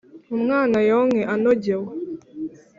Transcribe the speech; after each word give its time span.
umwana 0.35 0.77
yonke 0.89 1.21
anogewe 1.33 1.89